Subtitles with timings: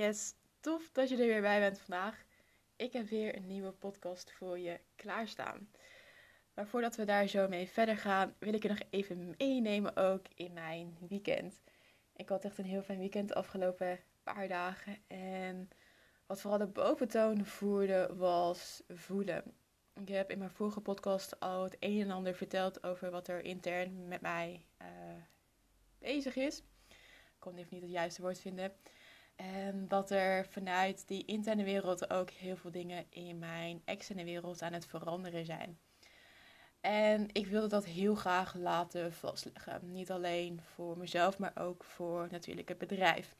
[0.00, 2.24] Yes, tof dat je er weer bij bent vandaag.
[2.76, 5.70] Ik heb weer een nieuwe podcast voor je klaarstaan.
[6.54, 10.26] Maar voordat we daar zo mee verder gaan, wil ik je nog even meenemen ook
[10.34, 11.60] in mijn weekend.
[12.16, 14.96] Ik had echt een heel fijn weekend de afgelopen paar dagen.
[15.06, 15.70] En
[16.26, 19.54] wat vooral de boventoon voerde was voelen.
[20.00, 23.44] Ik heb in mijn vorige podcast al het een en ander verteld over wat er
[23.44, 24.88] intern met mij uh,
[25.98, 26.58] bezig is.
[26.88, 28.72] Ik kon even niet het juiste woord vinden.
[29.40, 34.62] En dat er vanuit die interne wereld ook heel veel dingen in mijn externe wereld
[34.62, 35.78] aan het veranderen zijn.
[36.80, 39.92] En ik wilde dat heel graag laten vastleggen.
[39.92, 43.36] Niet alleen voor mezelf, maar ook voor natuurlijk het bedrijf.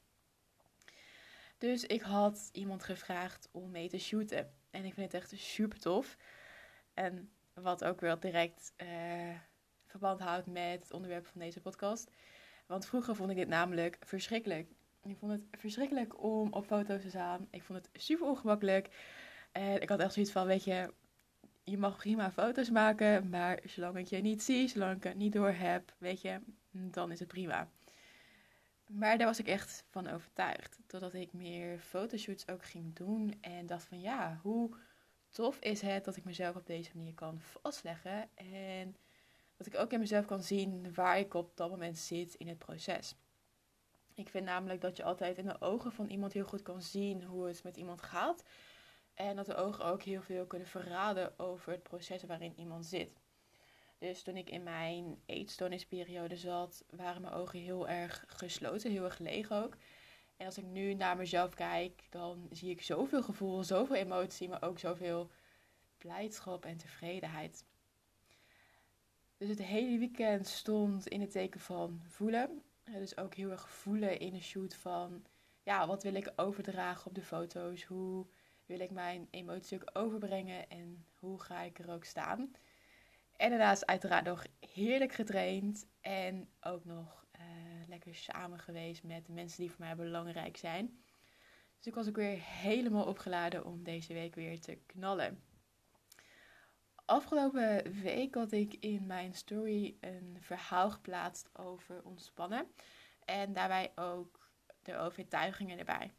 [1.59, 4.55] Dus ik had iemand gevraagd om mee te shooten.
[4.71, 6.17] En ik vind het echt super tof.
[6.95, 8.89] En wat ook wel direct uh,
[9.87, 12.11] verband houdt met het onderwerp van deze podcast.
[12.67, 14.71] Want vroeger vond ik dit namelijk verschrikkelijk.
[15.03, 17.49] Ik vond het verschrikkelijk om op foto's te staan.
[17.51, 18.89] Ik vond het super ongemakkelijk.
[19.53, 20.93] En ik had echt zoiets van, weet je,
[21.65, 25.33] je mag prima foto's maken, maar zolang ik je niet zie, zolang ik het niet
[25.33, 27.69] door heb, weet je, dan is het prima.
[28.91, 30.79] Maar daar was ik echt van overtuigd.
[30.87, 34.77] Totdat ik meer fotoshoots ook ging doen en dacht van ja, hoe
[35.29, 38.29] tof is het dat ik mezelf op deze manier kan vastleggen.
[38.35, 38.97] En
[39.57, 42.59] dat ik ook in mezelf kan zien waar ik op dat moment zit in het
[42.59, 43.15] proces.
[44.21, 47.25] Ik vind namelijk dat je altijd in de ogen van iemand heel goed kan zien
[47.25, 48.45] hoe het met iemand gaat.
[49.15, 53.21] En dat de ogen ook heel veel kunnen verraden over het proces waarin iemand zit.
[53.99, 59.19] Dus toen ik in mijn eetstoornisperiode zat, waren mijn ogen heel erg gesloten, heel erg
[59.19, 59.77] leeg ook.
[60.37, 64.63] En als ik nu naar mezelf kijk, dan zie ik zoveel gevoel, zoveel emotie, maar
[64.63, 65.31] ook zoveel
[65.99, 67.65] blijdschap en tevredenheid.
[69.37, 74.19] Dus het hele weekend stond in het teken van voelen dus ook heel erg voelen
[74.19, 75.27] in een shoot van,
[75.63, 77.85] ja, wat wil ik overdragen op de foto's?
[77.85, 78.27] Hoe
[78.67, 82.53] wil ik mijn emoties ook overbrengen en hoe ga ik er ook staan?
[83.37, 89.33] En daarnaast uiteraard nog heerlijk getraind en ook nog uh, lekker samen geweest met de
[89.33, 91.01] mensen die voor mij belangrijk zijn.
[91.77, 95.43] Dus ik was ook weer helemaal opgeladen om deze week weer te knallen
[97.11, 102.67] afgelopen week had ik in mijn story een verhaal geplaatst over ontspannen.
[103.25, 104.51] En daarbij ook
[104.83, 106.13] de overtuigingen erbij.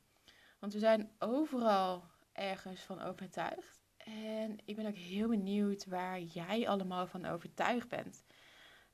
[0.59, 3.81] Want we zijn overal ergens van overtuigd.
[3.97, 8.23] En ik ben ook heel benieuwd waar jij allemaal van overtuigd bent.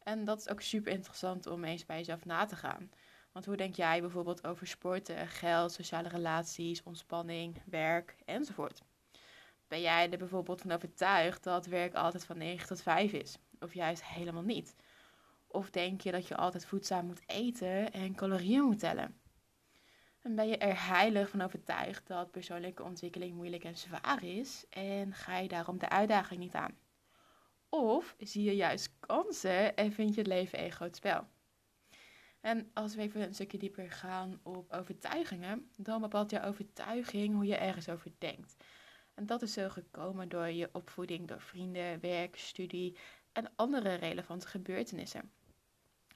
[0.04, 2.92] En dat is ook super interessant om eens bij jezelf na te gaan.
[3.32, 8.82] Want hoe denk jij bijvoorbeeld over sporten, geld, sociale relaties, ontspanning, werk enzovoort?
[9.68, 13.38] Ben jij er bijvoorbeeld van overtuigd dat werk altijd van 9 tot 5 is?
[13.60, 14.76] Of juist helemaal niet?
[15.48, 19.22] Of denk je dat je altijd voedzaam moet eten en calorieën moet tellen?
[20.22, 25.14] En ben je er heilig van overtuigd dat persoonlijke ontwikkeling moeilijk en zwaar is en
[25.14, 26.78] ga je daarom de uitdaging niet aan?
[27.70, 31.28] Of zie je juist kansen en vind je het leven een groot spel?
[32.42, 37.46] En als we even een stukje dieper gaan op overtuigingen, dan bepaalt jouw overtuiging hoe
[37.46, 38.56] je ergens over denkt.
[39.18, 42.98] En dat is zo gekomen door je opvoeding, door vrienden, werk, studie
[43.32, 45.32] en andere relevante gebeurtenissen.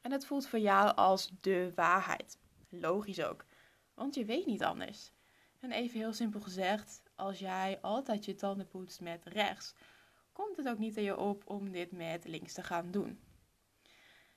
[0.01, 2.40] En het voelt voor jou als de waarheid.
[2.69, 3.45] Logisch ook,
[3.94, 5.11] want je weet niet anders.
[5.59, 9.75] En even heel simpel gezegd, als jij altijd je tanden poetst met rechts,
[10.31, 13.19] komt het ook niet aan je op om dit met links te gaan doen.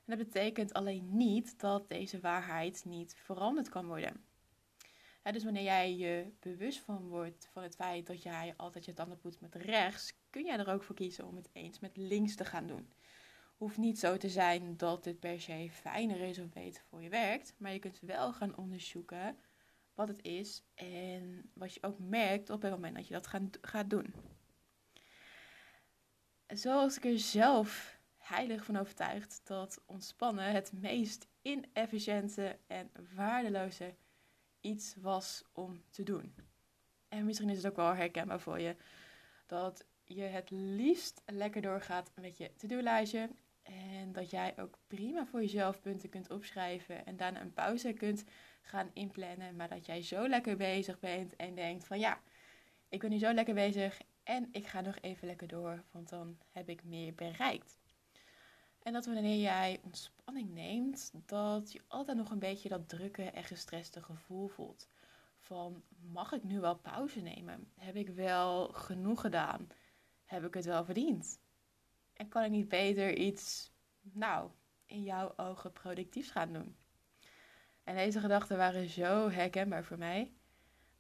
[0.05, 4.25] En dat betekent alleen niet dat deze waarheid niet veranderd kan worden
[5.33, 9.19] dus wanneer jij je bewust van wordt van het feit dat jij altijd je tanden
[9.19, 12.45] poetst met rechts, kun jij er ook voor kiezen om het eens met links te
[12.45, 12.93] gaan doen.
[13.57, 17.09] Hoeft niet zo te zijn dat het per se fijner is of beter voor je
[17.09, 19.39] werkt, maar je kunt wel gaan onderzoeken
[19.95, 23.29] wat het is en wat je ook merkt op het moment dat je dat
[23.61, 24.15] gaat doen.
[26.47, 33.95] Zoals ik er zelf heilig van overtuigd dat ontspannen het meest inefficiënte en waardeloze
[34.65, 36.35] iets was om te doen.
[37.09, 38.77] En misschien is het ook wel herkenbaar voor je
[39.47, 43.31] dat je het liefst lekker doorgaat met je to-do-lijstje
[43.63, 48.25] En dat jij ook prima voor jezelf punten kunt opschrijven en daarna een pauze kunt
[48.63, 49.57] gaan inplannen.
[49.57, 52.21] Maar dat jij zo lekker bezig bent en denkt van ja,
[52.89, 56.39] ik ben nu zo lekker bezig en ik ga nog even lekker door, want dan
[56.51, 57.79] heb ik meer bereikt.
[58.85, 63.45] En dat wanneer jij ontspanning neemt, dat je altijd nog een beetje dat drukke en
[63.45, 64.89] gestreste gevoel voelt.
[65.39, 65.83] Van
[66.13, 67.73] mag ik nu wel pauze nemen?
[67.75, 69.69] Heb ik wel genoeg gedaan?
[70.25, 71.41] Heb ik het wel verdiend?
[72.13, 74.51] En kan ik niet beter iets, nou,
[74.87, 76.77] in jouw ogen productiefs gaan doen?
[77.85, 80.33] En deze gedachten waren zo herkenbaar voor mij.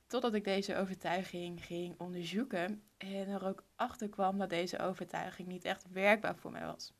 [0.06, 5.64] Totdat ik deze overtuiging ging onderzoeken en er ook achter kwam dat deze overtuiging niet
[5.64, 6.92] echt werkbaar voor mij was.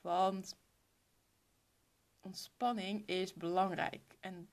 [0.00, 0.56] Want
[2.20, 4.16] ontspanning is belangrijk.
[4.20, 4.48] En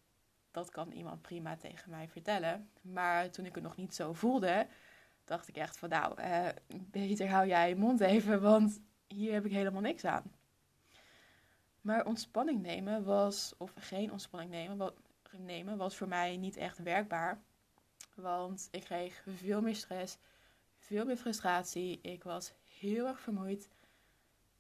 [0.51, 2.69] dat kan iemand prima tegen mij vertellen.
[2.81, 4.68] Maar toen ik het nog niet zo voelde,
[5.25, 9.45] dacht ik echt van nou, eh, beter hou jij je mond even, want hier heb
[9.45, 10.31] ik helemaal niks aan.
[11.81, 14.95] Maar ontspanning nemen was, of geen ontspanning nemen, wat,
[15.38, 17.42] nemen was voor mij niet echt werkbaar.
[18.15, 20.18] Want ik kreeg veel meer stress,
[20.77, 22.00] veel meer frustratie.
[22.01, 23.69] Ik was heel erg vermoeid.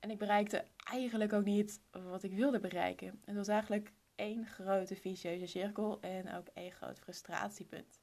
[0.05, 3.21] En ik bereikte eigenlijk ook niet wat ik wilde bereiken.
[3.23, 8.01] Het was eigenlijk één grote vicieuze cirkel en ook één groot frustratiepunt.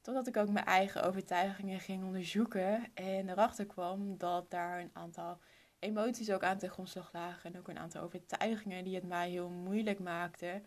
[0.00, 5.40] Totdat ik ook mijn eigen overtuigingen ging onderzoeken en erachter kwam dat daar een aantal
[5.78, 7.52] emoties ook aan ten grondslag lagen.
[7.52, 10.66] En ook een aantal overtuigingen die het mij heel moeilijk maakten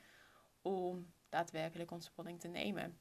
[0.62, 3.00] om daadwerkelijk ontspanning te nemen.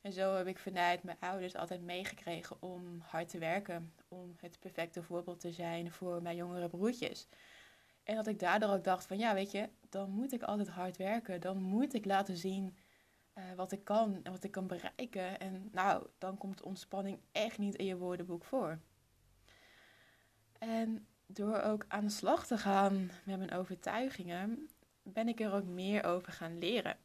[0.00, 3.92] En zo heb ik vanuit mijn ouders altijd meegekregen om hard te werken.
[4.08, 7.28] Om het perfecte voorbeeld te zijn voor mijn jongere broertjes.
[8.02, 10.96] En dat ik daardoor ook dacht van ja, weet je, dan moet ik altijd hard
[10.96, 11.40] werken.
[11.40, 12.76] Dan moet ik laten zien
[13.34, 15.40] uh, wat ik kan en wat ik kan bereiken.
[15.40, 18.78] En nou, dan komt ontspanning echt niet in je woordenboek voor.
[20.58, 24.68] En door ook aan de slag te gaan met mijn overtuigingen,
[25.02, 26.96] ben ik er ook meer over gaan leren.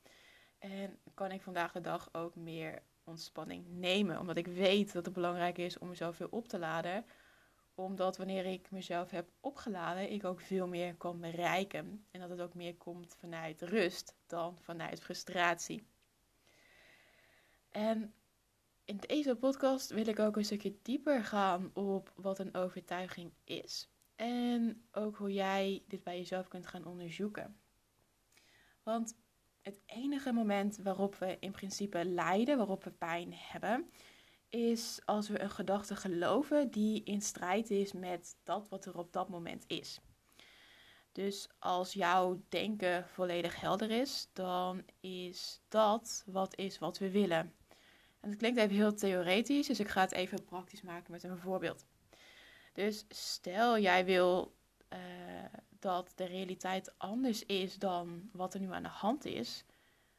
[0.60, 4.20] En kan ik vandaag de dag ook meer ontspanning nemen.
[4.20, 7.06] Omdat ik weet dat het belangrijk is om mezelf veel op te laden.
[7.76, 12.06] Omdat wanneer ik mezelf heb opgeladen, ik ook veel meer kan bereiken.
[12.12, 15.88] En dat het ook meer komt vanuit rust dan vanuit frustratie.
[17.72, 18.14] En
[18.86, 23.90] in deze podcast wil ik ook een stukje dieper gaan op wat een overtuiging is.
[24.16, 27.60] En ook hoe jij dit bij jezelf kunt gaan onderzoeken.
[28.84, 29.16] Want
[29.66, 33.90] het enige moment waarop we in principe lijden, waarop we pijn hebben,
[34.50, 39.14] is als we een gedachte geloven die in strijd is met dat wat er op
[39.14, 40.00] dat moment is.
[41.12, 47.54] Dus als jouw denken volledig helder is, dan is dat wat is wat we willen.
[48.20, 51.38] En het klinkt even heel theoretisch, dus ik ga het even praktisch maken met een
[51.38, 51.86] voorbeeld.
[52.74, 54.56] Dus stel jij wil
[54.94, 55.00] uh,
[55.86, 59.66] dat de realiteit anders is dan wat er nu aan de hand is,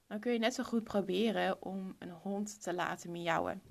[0.06, 3.62] dan kun je net zo goed proberen om een hond te laten miauwen.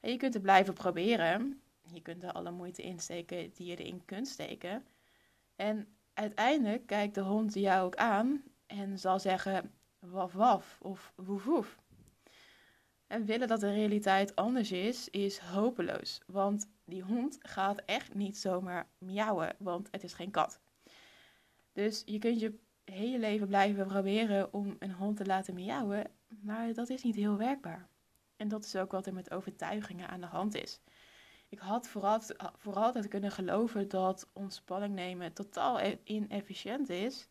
[0.00, 1.60] En je kunt het blijven proberen.
[1.92, 4.84] Je kunt er alle moeite insteken die je erin kunt steken.
[5.56, 11.44] En uiteindelijk kijkt de hond jou ook aan en zal zeggen waf waf of woef
[11.44, 11.78] woef.
[13.06, 16.20] En willen dat de realiteit anders is, is hopeloos.
[16.26, 20.60] Want die hond gaat echt niet zomaar miauwen, want het is geen kat.
[21.76, 26.72] Dus je kunt je hele leven blijven proberen om een hond te laten miauwen, maar
[26.74, 27.88] dat is niet heel werkbaar.
[28.36, 30.80] En dat is ook wat er met overtuigingen aan de hand is.
[31.48, 32.20] Ik had vooral,
[32.56, 37.28] vooral altijd kunnen geloven dat ontspanning nemen totaal e-, inefficiënt is.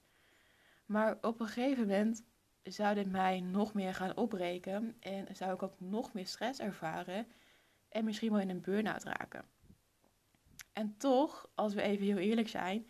[0.85, 2.23] Maar op een gegeven moment
[2.63, 7.27] zou dit mij nog meer gaan opbreken en zou ik ook nog meer stress ervaren
[7.89, 9.45] en misschien wel in een burn-out raken.
[10.73, 12.87] En toch, als we even heel eerlijk zijn,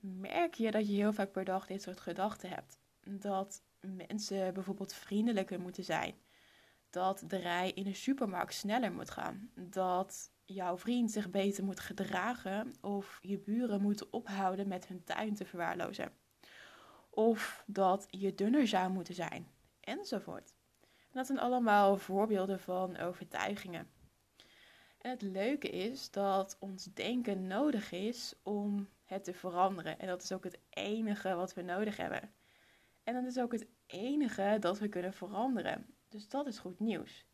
[0.00, 2.78] merk je dat je heel vaak per dag dit soort gedachten hebt.
[3.00, 6.14] Dat mensen bijvoorbeeld vriendelijker moeten zijn.
[6.90, 9.50] Dat de rij in de supermarkt sneller moet gaan.
[9.54, 12.74] Dat jouw vriend zich beter moet gedragen.
[12.80, 16.12] Of je buren moeten ophouden met hun tuin te verwaarlozen.
[17.10, 19.50] Of dat je dunner zou moeten zijn.
[19.80, 20.54] Enzovoort.
[20.82, 23.88] En dat zijn allemaal voorbeelden van overtuigingen.
[24.98, 29.98] En het leuke is dat ons denken nodig is om het te veranderen.
[29.98, 32.32] En dat is ook het enige wat we nodig hebben.
[33.02, 35.86] En dat is ook het enige dat we kunnen veranderen.
[36.08, 37.26] Dus dat is goed nieuws.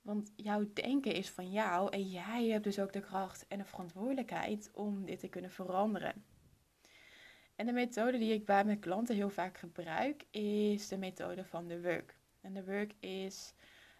[0.00, 3.64] Want jouw denken is van jou en jij hebt dus ook de kracht en de
[3.64, 6.24] verantwoordelijkheid om dit te kunnen veranderen.
[7.56, 11.66] En de methode die ik bij mijn klanten heel vaak gebruik is de methode van
[11.66, 12.16] de work.
[12.40, 13.54] En de work is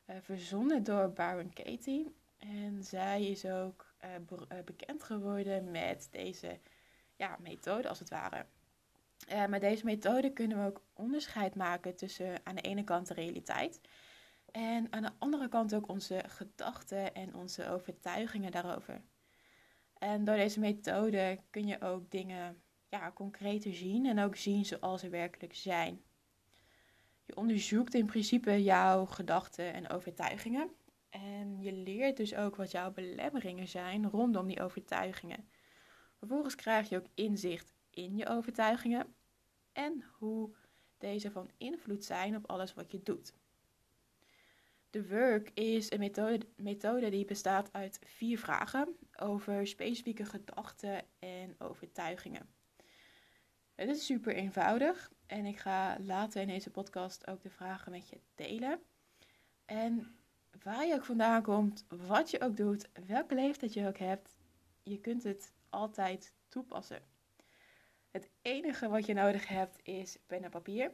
[0.06, 2.14] uh, verzonnen door Baron Katie.
[2.38, 6.60] En zij is ook uh, bekend geworden met deze
[7.16, 8.46] ja, methode als het ware.
[9.32, 13.14] Uh, met deze methode kunnen we ook onderscheid maken tussen aan de ene kant de
[13.14, 13.80] realiteit
[14.50, 19.02] en aan de andere kant ook onze gedachten en onze overtuigingen daarover.
[19.98, 25.00] En door deze methode kun je ook dingen ja, concreter zien en ook zien zoals
[25.00, 26.02] ze werkelijk zijn.
[27.24, 30.70] Je onderzoekt in principe jouw gedachten en overtuigingen.
[31.10, 35.48] En je leert dus ook wat jouw belemmeringen zijn rondom die overtuigingen.
[36.24, 39.14] Vervolgens krijg je ook inzicht in je overtuigingen
[39.72, 40.54] en hoe
[40.98, 43.34] deze van invloed zijn op alles wat je doet.
[44.90, 51.54] De work is een methode, methode die bestaat uit vier vragen over specifieke gedachten en
[51.58, 52.48] overtuigingen.
[53.74, 58.08] Het is super eenvoudig en ik ga later in deze podcast ook de vragen met
[58.08, 58.80] je delen.
[59.64, 60.16] En
[60.62, 64.36] waar je ook vandaan komt, wat je ook doet, welke leeftijd je ook hebt,
[64.82, 67.02] je kunt het altijd toepassen.
[68.10, 70.92] Het enige wat je nodig hebt is pen en papier,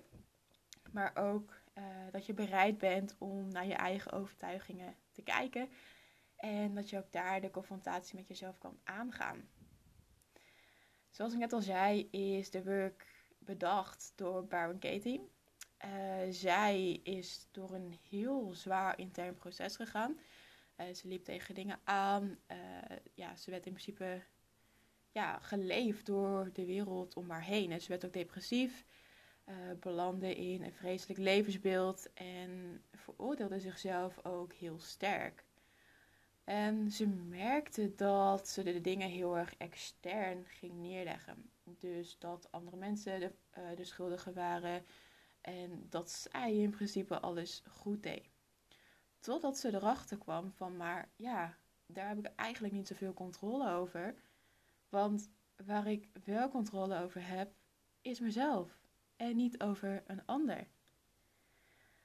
[0.93, 5.69] maar ook uh, dat je bereid bent om naar je eigen overtuigingen te kijken
[6.37, 9.49] en dat je ook daar de confrontatie met jezelf kan aangaan.
[11.11, 15.31] Zoals ik net al zei, is de work bedacht door Baron Katie.
[15.85, 15.91] Uh,
[16.31, 20.19] zij is door een heel zwaar intern proces gegaan.
[20.77, 22.39] Uh, ze liep tegen dingen aan.
[23.15, 24.23] Ja, ze werd in principe
[25.13, 27.73] ja, geleefd door de wereld om haar heen.
[27.73, 28.85] En ze werd ook depressief,
[29.81, 35.45] belandde in een vreselijk levensbeeld en veroordeelde zichzelf ook heel sterk.
[36.45, 41.51] En ze merkte dat ze de dingen heel erg extern ging neerleggen.
[41.65, 44.85] Dus dat andere mensen de, uh, de schuldigen waren
[45.41, 48.29] en dat zij in principe alles goed deed.
[49.21, 54.15] Totdat ze erachter kwam van, maar ja, daar heb ik eigenlijk niet zoveel controle over.
[54.91, 55.31] Want
[55.67, 57.53] waar ik wel controle over heb,
[58.01, 58.81] is mezelf
[59.17, 60.67] en niet over een ander.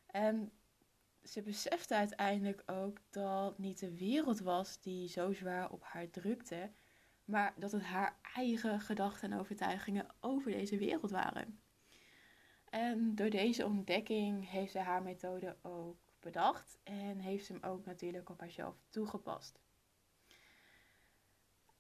[0.06, 0.52] En
[1.24, 6.72] ze besefte uiteindelijk ook dat niet de wereld was die zo zwaar op haar drukte,
[7.26, 11.60] maar dat het haar eigen gedachten en overtuigingen over deze wereld waren.
[12.70, 17.86] En door deze ontdekking heeft ze haar methode ook bedacht en heeft ze hem ook
[17.86, 19.60] natuurlijk op haarzelf toegepast.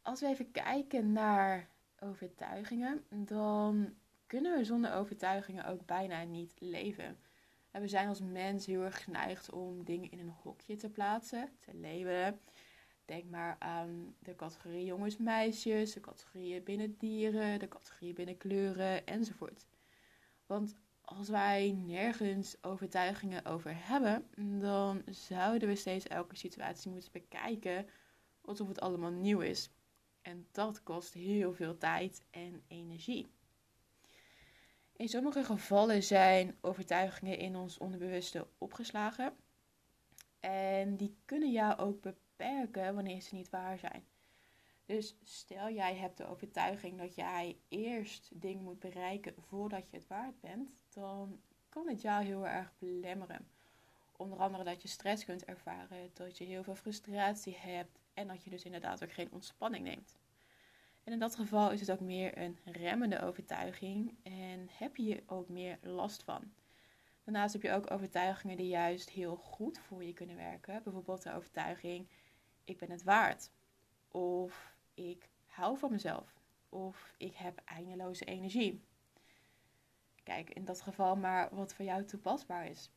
[0.06, 1.70] Als we even kijken naar
[2.00, 3.94] overtuigingen, dan
[4.28, 7.18] kunnen we zonder overtuigingen ook bijna niet leven.
[7.72, 11.50] En we zijn als mens heel erg geneigd om dingen in een hokje te plaatsen,
[11.60, 12.40] te labelen.
[13.06, 19.06] Denk maar aan de categorie jongens, meisjes, de categorieën binnen dieren, de categorieën binnen kleuren
[19.06, 19.68] enzovoort.
[20.46, 24.28] Want als wij nergens overtuigingen over hebben,
[24.60, 27.88] dan zouden we steeds elke situatie moeten bekijken
[28.42, 29.70] alsof het allemaal nieuw is.
[30.26, 33.28] En dat kost heel veel tijd en energie.
[34.96, 39.36] In sommige gevallen zijn overtuigingen in ons onderbewuste opgeslagen.
[40.40, 44.06] En die kunnen jou ook beperken wanneer ze niet waar zijn.
[44.86, 50.08] Dus stel jij hebt de overtuiging dat jij eerst dingen moet bereiken voordat je het
[50.08, 53.48] waard bent, dan kan het jou heel erg belemmeren.
[54.18, 58.44] Onder andere dat je stress kunt ervaren, dat je heel veel frustratie hebt en dat
[58.44, 60.16] je dus inderdaad ook geen ontspanning neemt.
[61.04, 65.50] En in dat geval is het ook meer een remmende overtuiging en heb je ook
[65.50, 66.54] meer last van.
[67.24, 70.84] Daarnaast heb je ook overtuigingen die juist heel goed voor je kunnen werken.
[70.84, 72.08] Bijvoorbeeld de overtuiging:
[72.64, 73.52] ik ben het waard.
[74.08, 76.34] Of ik hou van mezelf.
[76.70, 78.84] Of ik heb eindeloze energie.
[80.24, 82.92] Kijk, in dat geval maar wat voor jou toepasbaar is.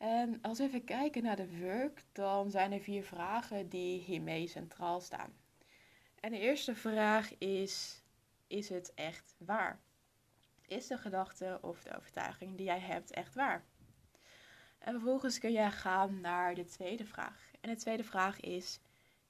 [0.00, 4.46] En als we even kijken naar de work, dan zijn er vier vragen die hiermee
[4.46, 5.32] centraal staan.
[6.20, 8.02] En de eerste vraag is:
[8.46, 9.80] is het echt waar?
[10.66, 13.64] Is de gedachte of de overtuiging die jij hebt echt waar?
[14.78, 17.50] En vervolgens kun jij gaan naar de tweede vraag.
[17.60, 18.80] En de tweede vraag is: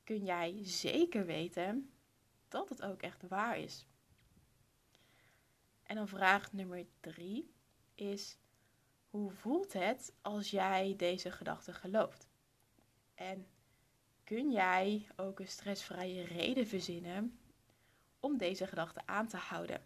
[0.05, 1.93] kun jij zeker weten
[2.49, 3.87] dat het ook echt waar is?
[5.83, 7.55] En dan vraag nummer drie
[7.95, 8.39] is:
[9.11, 12.29] hoe voelt het als jij deze gedachte gelooft?
[13.15, 13.47] En
[14.25, 17.39] kun jij ook een stressvrije reden verzinnen
[18.21, 19.83] om deze gedachte aan te houden.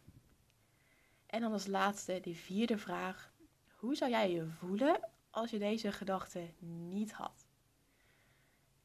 [1.26, 3.32] En dan als laatste de vierde vraag.
[3.74, 7.46] Hoe zou jij je voelen als je deze gedachte niet had?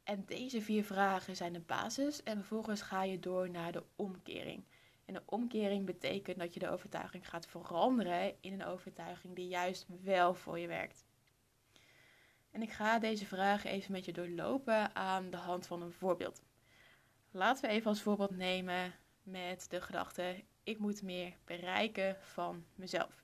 [0.03, 4.63] En deze vier vragen zijn de basis en vervolgens ga je door naar de omkering.
[5.09, 9.85] En de omkering betekent dat je de overtuiging gaat veranderen in een overtuiging die juist
[10.01, 11.05] wel voor je werkt.
[12.51, 16.43] En ik ga deze vragen even met je doorlopen aan de hand van een voorbeeld.
[17.31, 23.23] Laten we even als voorbeeld nemen met de gedachte: ik moet meer bereiken van mezelf.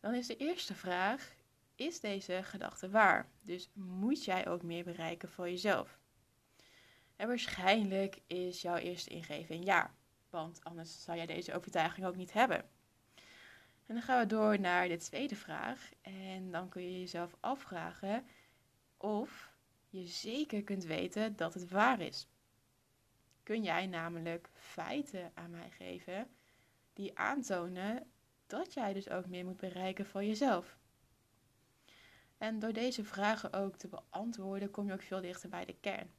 [0.00, 1.34] Dan is de eerste vraag:
[1.74, 3.28] is deze gedachte waar?
[3.42, 5.97] Dus moet jij ook meer bereiken voor jezelf?
[7.18, 9.94] En waarschijnlijk is jouw eerste ingeving ja,
[10.30, 12.68] want anders zou jij deze overtuiging ook niet hebben.
[13.86, 15.90] En dan gaan we door naar de tweede vraag.
[16.00, 18.26] En dan kun je jezelf afvragen
[18.96, 19.52] of
[19.88, 22.28] je zeker kunt weten dat het waar is.
[23.42, 26.30] Kun jij namelijk feiten aan mij geven
[26.92, 28.10] die aantonen
[28.46, 30.76] dat jij dus ook meer moet bereiken voor jezelf?
[32.36, 36.10] En door deze vragen ook te beantwoorden, kom je ook veel dichter bij de kern.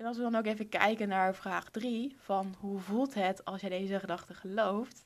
[0.00, 3.60] En als we dan ook even kijken naar vraag 3, van hoe voelt het als
[3.60, 5.04] jij deze gedachte gelooft,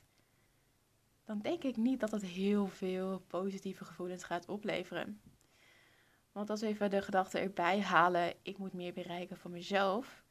[1.23, 5.21] dan denk ik niet dat het heel veel positieve gevoelens gaat opleveren.
[6.31, 10.23] Want als we even de gedachte erbij halen, ik moet meer bereiken voor mezelf,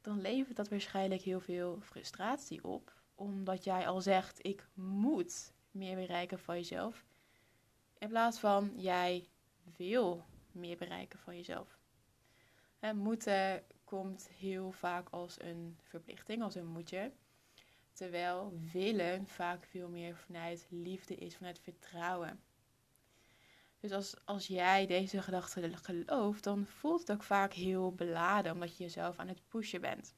[0.00, 2.92] dan levert dat waarschijnlijk heel veel frustratie op.
[3.14, 7.04] Omdat jij al zegt, ik moet meer bereiken van jezelf.
[7.98, 9.28] In plaats van, jij
[9.76, 11.79] wil meer bereiken van jezelf.
[12.80, 17.12] En moeten komt heel vaak als een verplichting, als een moetje.
[17.92, 22.40] Terwijl willen vaak veel meer vanuit liefde is, vanuit vertrouwen.
[23.80, 28.76] Dus als, als jij deze gedachte gelooft, dan voelt het ook vaak heel beladen, omdat
[28.76, 30.14] je jezelf aan het pushen bent.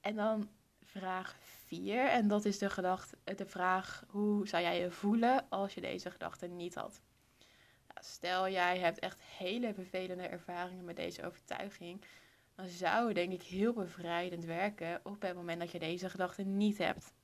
[0.00, 0.50] En dan
[0.82, 5.74] vraag 4, en dat is de, gedachte, de vraag: hoe zou jij je voelen als
[5.74, 7.00] je deze gedachte niet had?
[8.06, 12.04] Stel jij hebt echt hele vervelende ervaringen met deze overtuiging,
[12.54, 16.42] dan zou het denk ik heel bevrijdend werken op het moment dat je deze gedachte
[16.42, 17.14] niet hebt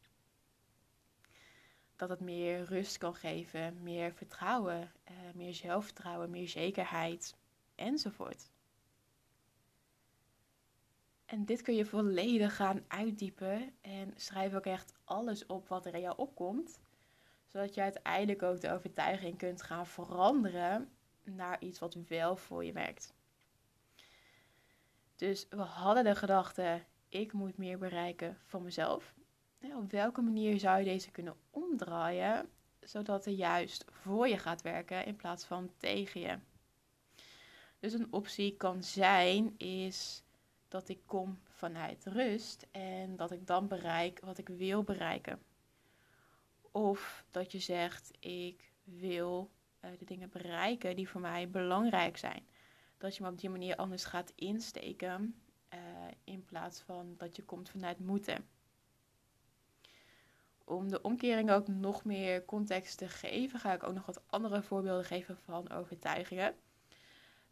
[2.02, 7.36] dat het meer rust kan geven, meer vertrouwen, uh, meer zelfvertrouwen, meer zekerheid
[7.74, 8.50] enzovoort.
[11.24, 15.94] En dit kun je volledig gaan uitdiepen en schrijf ook echt alles op wat er
[15.94, 16.80] in jou opkomt,
[17.52, 20.90] zodat je uiteindelijk ook de overtuiging kunt gaan veranderen
[21.22, 23.14] naar iets wat wel voor je werkt.
[25.16, 29.14] Dus we hadden de gedachte: ik moet meer bereiken van mezelf
[29.70, 32.48] op welke manier zou je deze kunnen omdraaien,
[32.80, 36.38] zodat het juist voor je gaat werken in plaats van tegen je?
[37.78, 40.22] Dus een optie kan zijn is
[40.68, 45.42] dat ik kom vanuit rust en dat ik dan bereik wat ik wil bereiken.
[46.72, 49.50] Of dat je zegt ik wil
[49.84, 52.46] uh, de dingen bereiken die voor mij belangrijk zijn.
[52.98, 55.42] Dat je me op die manier anders gaat insteken
[55.74, 55.80] uh,
[56.24, 58.46] in plaats van dat je komt vanuit moeten
[60.72, 64.62] om de omkering ook nog meer context te geven, ga ik ook nog wat andere
[64.62, 66.54] voorbeelden geven van overtuigingen.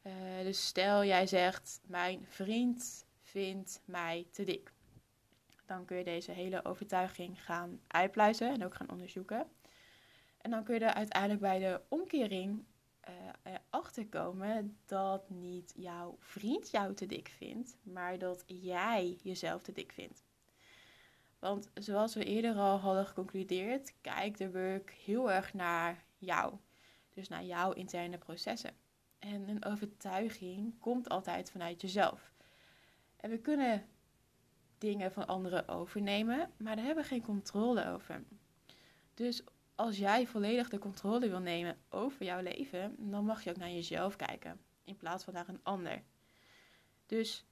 [0.03, 4.73] Uh, dus stel jij zegt: Mijn vriend vindt mij te dik.
[5.71, 9.47] Dan kun je deze hele overtuiging gaan uitpluizen en ook gaan onderzoeken.
[10.41, 12.65] En dan kun je er uiteindelijk bij de omkering
[13.09, 19.63] uh, erachter komen dat niet jouw vriend jou te dik vindt, maar dat jij jezelf
[19.63, 20.25] te dik vindt.
[21.39, 26.55] Want zoals we eerder al hadden geconcludeerd, kijkt de work heel erg naar jou.
[27.15, 28.75] Dus naar jouw interne processen.
[29.19, 32.33] En een overtuiging komt altijd vanuit jezelf.
[33.17, 33.85] En we kunnen
[34.81, 38.25] dingen van anderen overnemen, maar daar hebben we geen controle over.
[39.15, 39.43] Dus
[39.75, 43.71] als jij volledig de controle wil nemen over jouw leven, dan mag je ook naar
[43.71, 46.03] jezelf kijken in plaats van naar een ander.
[47.07, 47.45] Dus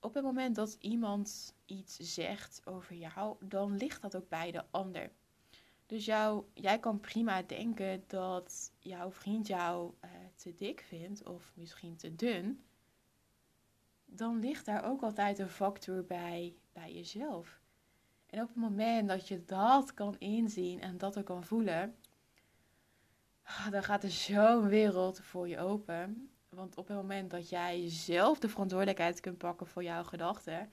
[0.00, 4.64] op het moment dat iemand iets zegt over jou, dan ligt dat ook bij de
[4.70, 5.10] ander.
[5.86, 11.52] Dus jou, jij kan prima denken dat jouw vriend jou uh, te dik vindt of
[11.54, 12.64] misschien te dun.
[14.06, 17.60] Dan ligt daar ook altijd een factor bij, bij jezelf.
[18.26, 21.96] En op het moment dat je dat kan inzien en dat ook kan voelen,
[23.42, 26.30] ah, dan gaat er zo'n wereld voor je open.
[26.48, 30.72] Want op het moment dat jij zelf de verantwoordelijkheid kunt pakken voor jouw gedachten,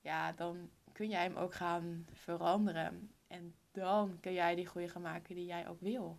[0.00, 3.10] ja, dan kun jij hem ook gaan veranderen.
[3.26, 6.18] En dan kun jij die groei gaan maken die jij ook wil.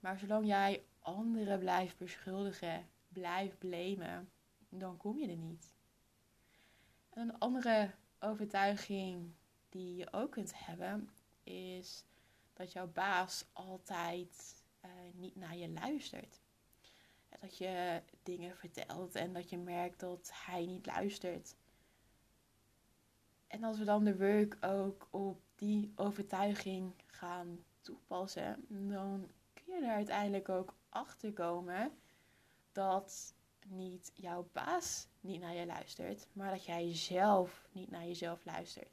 [0.00, 4.30] Maar zolang jij anderen blijft beschuldigen, blijft blamen,
[4.78, 5.72] dan kom je er niet.
[7.10, 9.32] En een andere overtuiging
[9.68, 11.10] die je ook kunt hebben,
[11.42, 12.04] is
[12.52, 16.40] dat jouw baas altijd uh, niet naar je luistert
[17.40, 21.56] dat je dingen vertelt en dat je merkt dat hij niet luistert.
[23.46, 29.86] En als we dan de work ook op die overtuiging gaan toepassen, dan kun je
[29.86, 31.92] er uiteindelijk ook achter komen
[32.72, 33.34] dat
[33.66, 38.90] niet jouw baas niet naar je luistert, maar dat jij zelf niet naar jezelf luistert.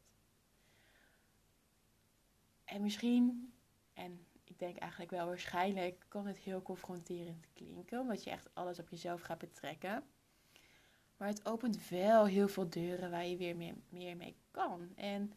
[2.63, 3.53] En misschien,
[3.93, 8.80] en ik denk eigenlijk wel waarschijnlijk, kan het heel confronterend klinken, omdat je echt alles
[8.80, 10.03] op jezelf gaat betrekken.
[11.17, 14.95] Maar het opent wel heel veel deuren waar je weer meer, meer mee kan.
[14.95, 15.34] En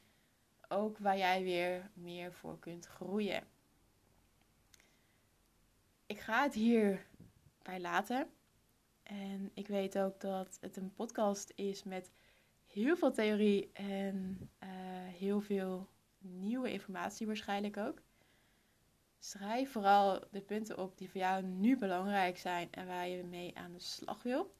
[0.68, 3.46] ook waar jij weer meer voor kunt groeien.
[6.06, 7.06] Ik ga het hier
[7.62, 8.30] bij laten.
[9.10, 12.10] En ik weet ook dat het een podcast is met
[12.66, 14.68] heel veel theorie en uh,
[15.18, 18.02] heel veel nieuwe informatie waarschijnlijk ook.
[19.18, 23.56] Schrijf vooral de punten op die voor jou nu belangrijk zijn en waar je mee
[23.56, 24.54] aan de slag wil.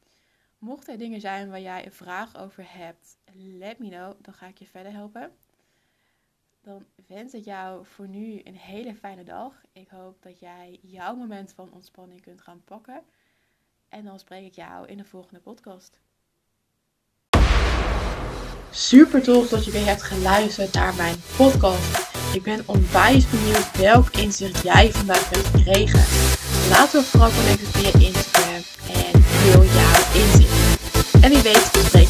[0.57, 4.47] Mocht er dingen zijn waar jij een vraag over hebt, let me know, dan ga
[4.47, 5.31] ik je verder helpen.
[6.61, 9.61] Dan wens ik jou voor nu een hele fijne dag.
[9.71, 13.03] Ik hoop dat jij jouw moment van ontspanning kunt gaan pakken.
[13.91, 15.99] En dan spreek ik jou in de volgende podcast.
[18.69, 22.09] Super tof dat je weer hebt geluisterd naar mijn podcast.
[22.33, 26.03] Ik ben onwijs benieuwd welk inzicht jij vandaag hebt gekregen.
[26.69, 28.61] Laat me vooral connecten via Instagram
[28.93, 31.23] en deel jouw inzicht.
[31.23, 32.09] En wie weet spreek